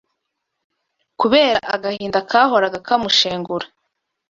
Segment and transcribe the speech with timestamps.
[1.19, 3.65] kubera agahinda kahoraga kamushengura.